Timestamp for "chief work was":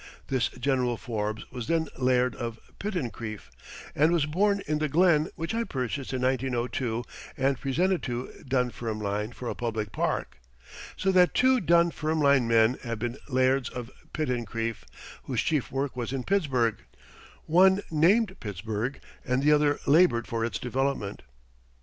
15.43-16.11